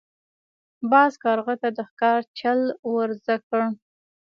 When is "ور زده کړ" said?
2.93-3.61